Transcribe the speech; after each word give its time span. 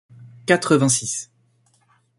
quatre-vingt-six 0.47 1.29